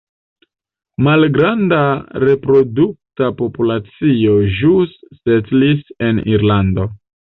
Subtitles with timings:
[1.07, 1.81] Malgranda
[2.23, 6.89] reprodukta populacio ĵus setlis en Irlando.